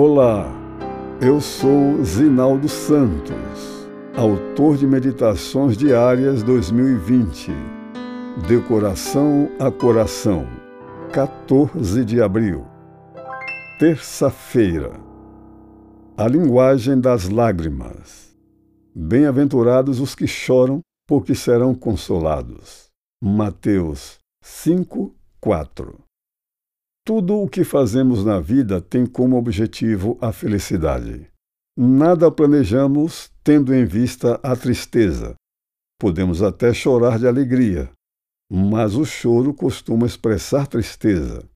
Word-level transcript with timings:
Olá, 0.00 0.46
eu 1.20 1.40
sou 1.40 2.04
Zinaldo 2.04 2.68
Santos, 2.68 3.88
autor 4.16 4.76
de 4.76 4.86
Meditações 4.86 5.76
Diárias 5.76 6.40
2020, 6.44 7.50
Decoração 8.46 9.50
a 9.58 9.72
Coração, 9.72 10.46
14 11.12 12.04
de 12.04 12.22
abril, 12.22 12.64
terça-feira. 13.80 14.92
A 16.16 16.28
linguagem 16.28 17.00
das 17.00 17.28
lágrimas. 17.28 18.36
Bem-aventurados 18.94 19.98
os 19.98 20.14
que 20.14 20.28
choram, 20.28 20.78
porque 21.08 21.34
serão 21.34 21.74
consolados. 21.74 22.86
Mateus 23.20 24.20
5, 24.44 25.12
4 25.40 26.07
tudo 27.08 27.40
o 27.40 27.48
que 27.48 27.64
fazemos 27.64 28.22
na 28.22 28.38
vida 28.38 28.82
tem 28.82 29.06
como 29.06 29.38
objetivo 29.38 30.18
a 30.20 30.30
felicidade. 30.30 31.26
Nada 31.74 32.30
planejamos 32.30 33.32
tendo 33.42 33.74
em 33.74 33.86
vista 33.86 34.38
a 34.42 34.54
tristeza. 34.54 35.34
Podemos 35.98 36.42
até 36.42 36.74
chorar 36.74 37.18
de 37.18 37.26
alegria, 37.26 37.90
mas 38.52 38.94
o 38.94 39.06
choro 39.06 39.54
costuma 39.54 40.04
expressar 40.04 40.66
tristeza. 40.66 41.48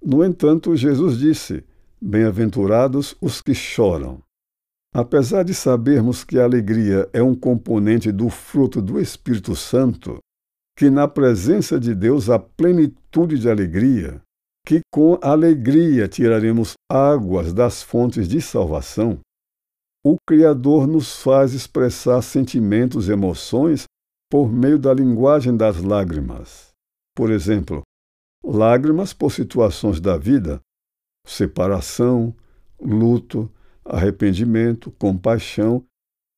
No 0.00 0.24
entanto, 0.24 0.76
Jesus 0.76 1.18
disse: 1.18 1.64
Bem-aventurados 2.00 3.16
os 3.20 3.42
que 3.42 3.56
choram. 3.56 4.22
Apesar 4.94 5.42
de 5.42 5.52
sabermos 5.52 6.22
que 6.22 6.38
a 6.38 6.44
alegria 6.44 7.10
é 7.12 7.20
um 7.20 7.34
componente 7.34 8.12
do 8.12 8.28
fruto 8.28 8.80
do 8.80 9.00
Espírito 9.00 9.56
Santo, 9.56 10.18
que 10.78 10.88
na 10.90 11.08
presença 11.08 11.76
de 11.80 11.92
Deus 11.92 12.30
há 12.30 12.38
plenitude 12.38 13.36
de 13.36 13.50
alegria, 13.50 14.22
que 14.66 14.80
com 14.92 15.16
alegria 15.22 16.08
tiraremos 16.08 16.74
águas 16.90 17.52
das 17.52 17.84
fontes 17.84 18.26
de 18.26 18.42
salvação, 18.42 19.20
o 20.04 20.16
Criador 20.26 20.88
nos 20.88 21.22
faz 21.22 21.54
expressar 21.54 22.20
sentimentos 22.20 23.08
e 23.08 23.12
emoções 23.12 23.84
por 24.28 24.52
meio 24.52 24.76
da 24.76 24.92
linguagem 24.92 25.56
das 25.56 25.80
lágrimas. 25.80 26.70
Por 27.14 27.30
exemplo, 27.30 27.82
lágrimas 28.44 29.12
por 29.12 29.30
situações 29.30 30.00
da 30.00 30.16
vida, 30.16 30.60
separação, 31.24 32.34
luto, 32.80 33.48
arrependimento, 33.84 34.90
compaixão 34.98 35.84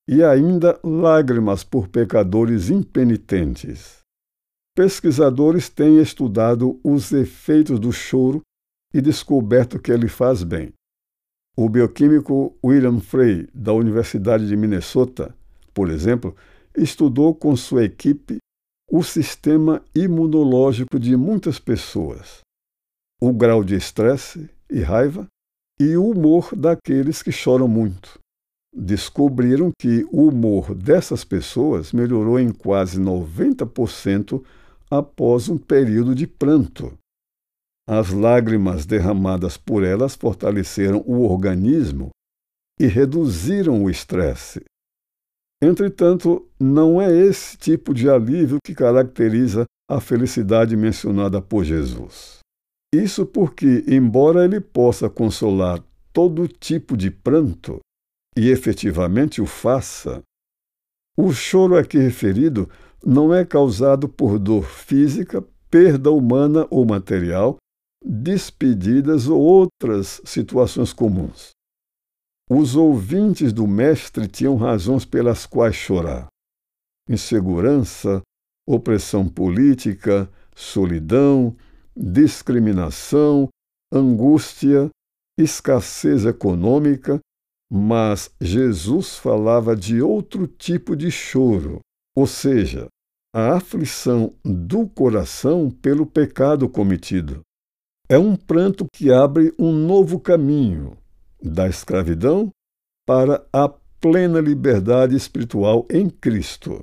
e 0.07 0.23
ainda 0.23 0.79
lágrimas 0.85 1.65
por 1.65 1.89
pecadores 1.89 2.69
impenitentes. 2.69 3.99
Pesquisadores 4.79 5.69
têm 5.69 6.01
estudado 6.01 6.79
os 6.85 7.11
efeitos 7.11 7.81
do 7.81 7.91
choro 7.91 8.43
e 8.95 9.01
descoberto 9.01 9.77
que 9.77 9.91
ele 9.91 10.07
faz 10.07 10.45
bem. 10.45 10.73
O 11.57 11.69
bioquímico 11.69 12.57
William 12.65 13.01
Frey, 13.01 13.49
da 13.53 13.73
Universidade 13.73 14.47
de 14.47 14.57
Minnesota, 14.57 15.35
por 15.75 15.91
exemplo, 15.91 16.33
estudou 16.77 17.35
com 17.35 17.57
sua 17.57 17.83
equipe 17.87 18.37
o 18.89 19.03
sistema 19.03 19.83
imunológico 19.93 20.97
de 20.97 21.17
muitas 21.17 21.59
pessoas, 21.59 22.43
o 23.21 23.33
grau 23.33 23.65
de 23.65 23.75
estresse 23.75 24.49
e 24.71 24.79
raiva 24.79 25.27
e 25.81 25.97
o 25.97 26.09
humor 26.09 26.55
daqueles 26.55 27.21
que 27.21 27.33
choram 27.33 27.67
muito. 27.67 28.17
Descobriram 28.73 29.73
que 29.77 30.07
o 30.13 30.29
humor 30.29 30.73
dessas 30.73 31.25
pessoas 31.25 31.93
melhorou 31.93 32.39
em 32.39 32.53
quase 32.53 33.01
90% 33.01 34.41
após 34.91 35.49
um 35.49 35.59
período 35.59 36.15
de 36.15 36.27
pranto. 36.27 36.97
As 37.89 38.11
lágrimas 38.11 38.85
derramadas 38.85 39.57
por 39.57 39.83
elas 39.83 40.15
fortaleceram 40.15 41.03
o 41.07 41.23
organismo 41.23 42.11
e 42.79 42.87
reduziram 42.87 43.83
o 43.83 43.91
estresse. 43.91 44.63
Entretanto, 45.63 46.47
não 46.61 47.01
é 47.01 47.11
esse 47.11 47.57
tipo 47.57 47.93
de 47.93 48.09
alívio 48.09 48.59
que 48.65 48.75
caracteriza 48.75 49.65
a 49.91 50.01
felicidade 50.01 50.77
mencionada 50.77 51.41
por 51.41 51.65
Jesus. 51.65 52.39
Isso 52.95 53.27
porque, 53.27 53.85
embora 53.89 54.45
ele 54.45 54.61
possa 54.61 55.11
consolar 55.11 55.83
todo 56.13 56.47
tipo 56.47 56.97
de 56.97 57.11
pranto, 57.11 57.81
e 58.37 58.51
efetivamente 58.51 59.41
o 59.41 59.47
faça, 59.47 60.23
o 61.19 61.33
choro 61.33 61.77
aqui 61.77 61.99
referido 61.99 62.71
não 63.05 63.33
é 63.33 63.45
causado 63.45 64.09
por 64.09 64.39
dor 64.39 64.65
física, 64.65 65.45
perda 65.71 66.11
humana 66.11 66.67
ou 66.71 66.85
material, 66.85 67.57
despedidas 68.05 69.29
ou 69.29 69.41
outras 69.41 70.21
situações 70.25 70.93
comuns. 70.93 71.51
Os 72.51 72.77
ouvintes 72.77 73.53
do 73.53 73.67
Mestre 73.67 74.27
tinham 74.27 74.57
razões 74.57 75.05
pelas 75.05 75.45
quais 75.45 75.75
chorar: 75.75 76.29
insegurança, 77.09 78.23
opressão 78.67 79.29
política, 79.29 80.31
solidão, 80.55 81.55
discriminação, 81.97 83.49
angústia, 83.93 84.89
escassez 85.39 86.25
econômica, 86.25 87.21
mas 87.71 88.31
Jesus 88.41 89.17
falava 89.17 89.77
de 89.77 90.01
outro 90.01 90.47
tipo 90.47 90.97
de 90.97 91.11
choro, 91.11 91.81
ou 92.19 92.27
seja, 92.27 92.89
a 93.33 93.55
aflição 93.55 94.35
do 94.45 94.89
coração 94.89 95.71
pelo 95.71 96.05
pecado 96.05 96.69
cometido. 96.69 97.43
É 98.09 98.19
um 98.19 98.35
pranto 98.35 98.87
que 98.93 99.13
abre 99.13 99.55
um 99.57 99.73
novo 99.73 100.19
caminho 100.19 100.99
da 101.41 101.69
escravidão 101.69 102.51
para 103.07 103.47
a 103.53 103.69
plena 104.01 104.41
liberdade 104.41 105.15
espiritual 105.15 105.87
em 105.89 106.11
Cristo. 106.11 106.83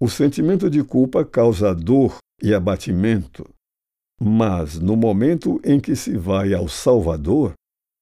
O 0.00 0.08
sentimento 0.08 0.70
de 0.70 0.82
culpa 0.82 1.26
causa 1.26 1.74
dor 1.74 2.16
e 2.42 2.54
abatimento, 2.54 3.46
mas 4.18 4.78
no 4.78 4.96
momento 4.96 5.60
em 5.62 5.78
que 5.78 5.94
se 5.94 6.16
vai 6.16 6.54
ao 6.54 6.68
Salvador, 6.68 7.52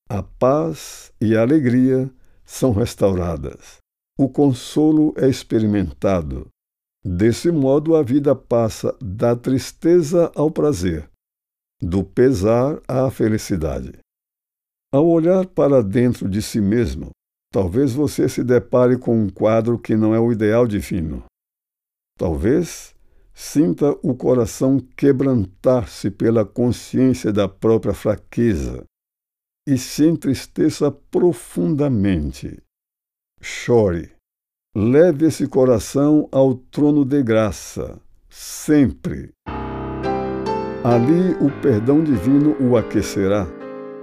a 0.08 0.22
paz 0.22 1.12
e 1.20 1.36
a 1.36 1.42
alegria 1.42 2.08
são 2.44 2.70
restauradas. 2.70 3.82
O 4.16 4.28
consolo 4.28 5.14
é 5.16 5.26
experimentado, 5.26 6.51
Desse 7.04 7.50
modo, 7.50 7.96
a 7.96 8.02
vida 8.02 8.34
passa 8.34 8.96
da 9.02 9.34
tristeza 9.34 10.30
ao 10.36 10.50
prazer, 10.50 11.10
do 11.80 12.04
pesar 12.04 12.80
à 12.86 13.10
felicidade. 13.10 13.98
Ao 14.92 15.04
olhar 15.08 15.44
para 15.46 15.82
dentro 15.82 16.28
de 16.28 16.40
si 16.40 16.60
mesmo, 16.60 17.10
talvez 17.52 17.92
você 17.92 18.28
se 18.28 18.44
depare 18.44 18.96
com 18.96 19.20
um 19.20 19.28
quadro 19.28 19.78
que 19.78 19.96
não 19.96 20.14
é 20.14 20.20
o 20.20 20.30
ideal 20.30 20.64
divino. 20.64 21.24
Talvez 22.16 22.94
sinta 23.34 23.90
o 24.02 24.14
coração 24.14 24.78
quebrantar-se 24.96 26.08
pela 26.08 26.44
consciência 26.44 27.32
da 27.32 27.48
própria 27.48 27.94
fraqueza 27.94 28.84
e 29.66 29.76
se 29.76 30.06
entristeça 30.06 30.92
profundamente. 30.92 32.62
Chore 33.40 34.12
Leve 34.74 35.26
esse 35.26 35.46
coração 35.46 36.26
ao 36.32 36.54
trono 36.54 37.04
de 37.04 37.22
graça, 37.22 38.00
sempre. 38.26 39.34
Ali 40.82 41.36
o 41.42 41.50
perdão 41.60 42.02
divino 42.02 42.56
o 42.58 42.74
aquecerá, 42.74 43.46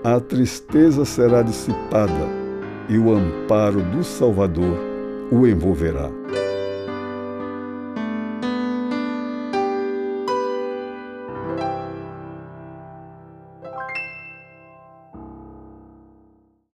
a 0.04 0.20
tristeza 0.20 1.06
será 1.06 1.42
dissipada 1.42 2.28
e 2.88 3.00
o 3.00 3.12
amparo 3.12 3.82
do 3.82 4.04
Salvador 4.04 4.78
o 5.32 5.48
envolverá. 5.48 6.12